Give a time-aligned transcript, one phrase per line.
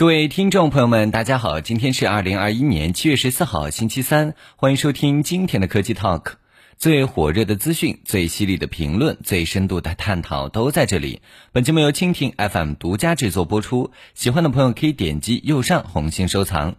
[0.00, 6.36] 各位听众朋友们，大家好，今天是二零二一年七月十四号，星期三，欢迎收听今天的科技 Talk。
[6.78, 11.20] 最火热的资讯、最犀利的评论、最深度的探讨都在这里。
[11.52, 16.76] 本节目由蜻蜓 FM 独家制作播出，喜欢的朋友可以点击右上红心收藏。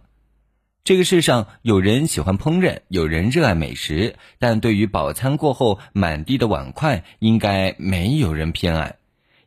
[0.82, 8.96] 这个世上有人喜欢烹饪，有人热爱美食，但对于饱餐过后满地的碗筷，应该没有人偏爱。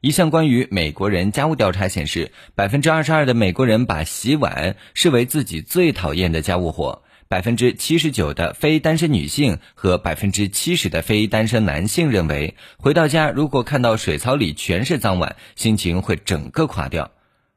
[0.06, 7.02] 一项关于美国人家务调查显示，百分之二十二的美国人把洗碗视为自己最讨厌的家务活。
[7.28, 17.10] 百分之七十九的非单身女性和百分之七十的非单身男性认为，回到家如果看到水槽里全是脏碗，心情会整个垮掉。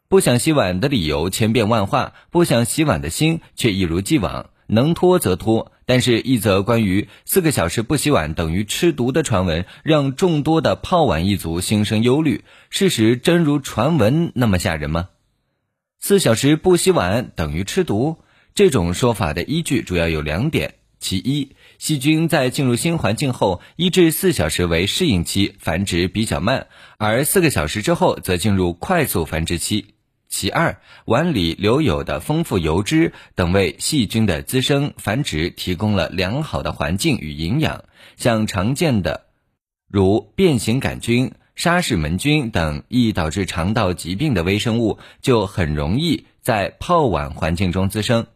[0.08, 5.70] 不想洗碗的理由千变万化，不想洗碗的心却一如既往，能拖则拖。
[5.88, 12.44] 但是，一则关于四个小时不洗碗等于吃毒的传闻，让众多的泡碗一族心生忧虑。
[12.68, 15.08] 事实真如传闻那么吓人吗？
[15.98, 18.18] 四小时不洗碗等于吃毒？
[18.54, 26.66] 这种说法的依据主要有两点：其一，细菌在进入新环境后，一至四小时为适应期，繁殖比较慢；
[26.98, 29.86] 而四个小时之后则进入快速繁殖期。
[30.28, 37.84] 其二，碗里留有的丰富油脂等为细菌的滋生繁殖提供了良好的环境与营养。
[38.16, 39.26] 像常见的
[39.88, 48.26] 如变形杆菌、沙氏门菌等易导致肠道疾病的微生物，就很容易在泡碗环境中滋生。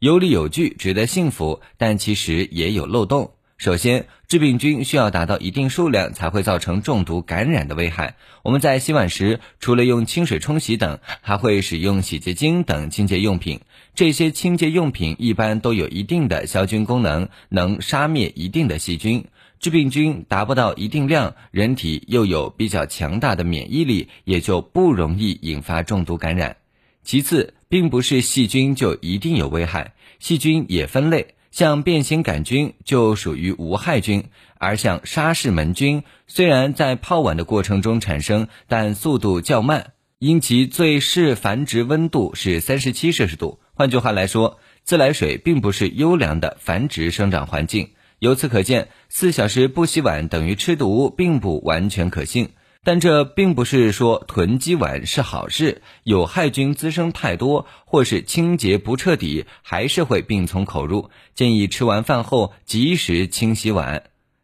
[0.00, 3.34] 有理有据，值得信服，但其实也有漏洞。
[3.62, 8.16] 首先，致病菌需要达到一定数量才会造成中毒感染的危害。
[8.42, 13.60] 我们在洗碗时，除了用清水冲洗等，还会使用洗洁精等清洁用品。
[13.94, 19.26] 这些清洁用品一般都有一定的消菌功能，能杀灭一定的细菌。
[19.60, 26.56] 致病菌达不到一定量，人体又有比较强大的免疫力，也就不容易引发中毒感染。
[27.04, 31.36] 其次，并不是细菌就一定有危害，细菌也分类。
[31.52, 34.24] 像变形杆菌就属于无害菌，
[34.58, 43.60] 而像沙氏门菌虽然在泡碗的过程中产生，但速度较慢，因其最适繁殖温度是三十七摄氏度。
[43.74, 47.90] 换句话来说，自来水并不是优良的繁殖生长环境。
[48.18, 52.50] 由此可见，四小时不洗碗等于吃毒，并不完全可信。
[52.84, 61.10] 但这并不是说囤积碗是好事，有害菌滋生太多，或是清洁不彻底，还是会病从口入。
[61.32, 64.02] 建议吃完饭后及时清洗碗。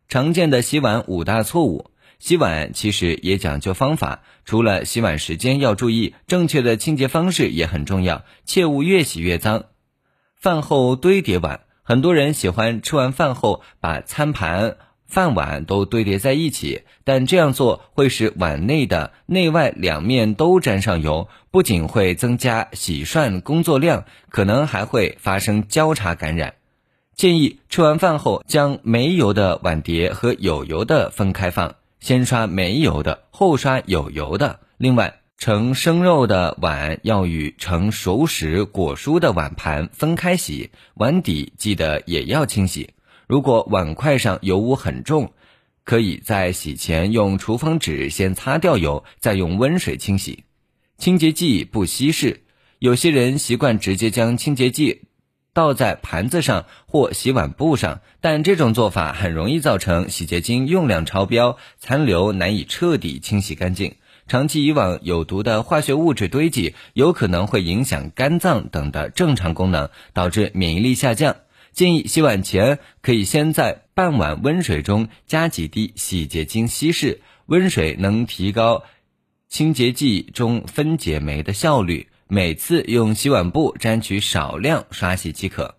[0.09, 1.91] 常见的洗碗五大错误，
[2.21, 9.65] 洗碗其实也讲究方法，除了洗碗时间要注意，正确的清洁方式也很重要，切勿越洗越脏。
[10.37, 14.77] 饭后堆叠碗，很多人喜欢吃完饭后把餐盘。
[15.09, 26.55] 饭碗都堆叠在一起，但这样做会使碗内的内外两面都沾上油，不仅会增加洗涮工作量，可能还会发生交叉感染。
[27.15, 34.61] 建议吃完饭后将没油的碗碟和有油的分开放，先刷没油的，后刷有油的。
[34.77, 42.91] 另外，盛生肉的碗要与盛熟食果蔬的碗盘分开洗，碗底记得也要清洗。
[43.29, 45.33] 如果碗筷上油污很重，
[45.85, 50.45] 可以在洗前用厨房纸先擦掉油，再用温水清洗。
[50.97, 52.41] 清洁剂不稀释，
[52.79, 55.03] 有些人习惯直接将清洁剂
[55.53, 63.97] 倒在盘子上或洗碗布上，但这种做法很容易造成洗洁精用量超标，残留难以彻底清洗干净。
[64.27, 71.37] 长期以往，有毒的化学物质堆积，有可能会影响肝脏等的正常功能，导致免疫力下降。
[71.73, 78.85] 建议洗碗前可以先在半碗温水中加几滴洗洁精稀释，温水能提高
[79.49, 82.09] 清洁剂中分解酶的效率。
[82.31, 85.77] 每次用洗碗布沾取少量刷洗即可。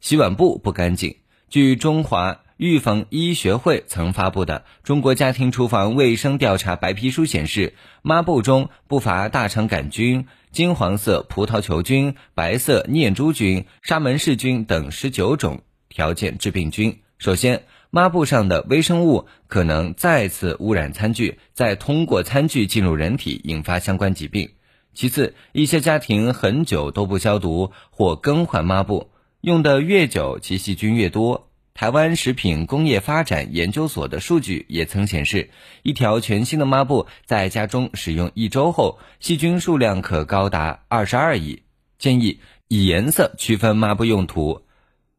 [0.00, 1.16] 洗碗布不干净，
[1.48, 10.26] 据中华预防医学会曾发布的《中国家庭厨房卫生调查白皮书》显示，抹布中不乏大肠杆菌。
[10.50, 16.98] 金黄色葡萄球菌、白色念珠菌、沙门氏菌等十九种条件致病菌。
[17.18, 24.50] 首先，抹布上的微生物可能再次污染餐具，再通过餐具进入人体，引发相关疾病。
[24.92, 29.10] 其次，一些家庭很久都不消毒或更换抹布，
[29.42, 31.47] 用的越久，其细菌越多。
[31.78, 35.50] 台湾食品工业发展研究所的数据也曾显示，
[35.84, 41.62] 一条全新的抹布在家中使用一周后，细菌数量可高达二十二亿。
[41.96, 44.62] 建议以颜色区分抹布用途，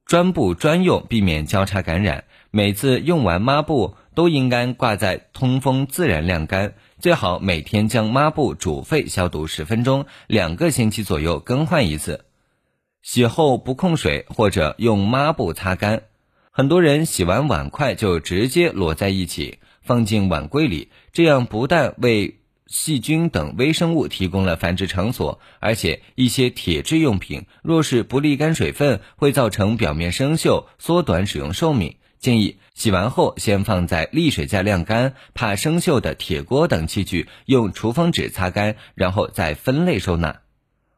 [0.06, 2.25] 专布专用，避免交叉感染。
[2.51, 6.73] 每次用完抹布都应该挂在通风、自然晾干。
[7.00, 12.25] 最好每天将抹布煮沸消毒十分钟，两个星期左右更换一次。
[13.01, 16.01] 洗后不控水或者用抹布擦干。
[16.59, 31.95] 很多人洗完碗筷就直接摞在一起，放进碗柜里，这样不但为细菌等微生物提供了繁殖场所，而且一些铁质用品若是不沥干水分，会造成表面生锈，缩短使用寿命。
[32.19, 40.41] 建议洗完后先放在沥水架晾干，怕生锈的铁锅等器具用厨房纸擦干，然后再分类收纳。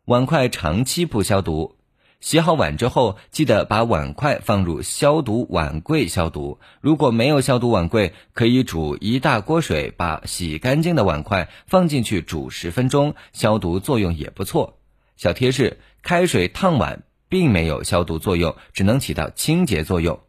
[0.06, 1.76] 碗筷长期不消毒。
[2.22, 6.60] 洗好碗之后，记得把碗筷放入消毒碗柜消毒。
[6.80, 14.78] 如果没有消毒碗柜，可以煮一大锅水，把洗干净的碗筷放进去煮十分钟，消毒作用也不错。
[15.18, 20.20] 小贴士：开水烫碗并没有消毒作用，只能起到清洁作用。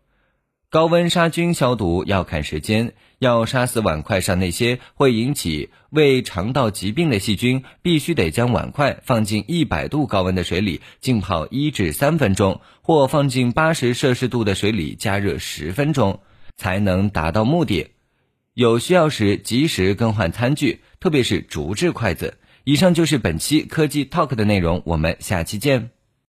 [0.73, 16.21] 高温杀菌消毒要看时间，要杀死碗筷上那些会引起胃肠道疾病的细菌，必须得将碗筷放进一百度高温的水里浸泡一至三分钟，或放进八十摄氏度的水里加热十分钟，
[16.57, 17.89] 才能达到目的。
[18.55, 22.39] 有需要时及时更换餐具，特别是竹制筷子。
[22.65, 25.91] 以上就是本期科技 Talk 的内容，我们下期见。